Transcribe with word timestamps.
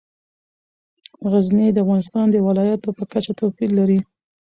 غزني 1.31 1.67
د 1.73 1.77
افغانستان 1.83 2.25
د 2.31 2.35
ولایاتو 2.47 2.89
په 2.97 3.03
کچه 3.11 3.31
توپیر 3.39 3.69
لري. 3.79 3.99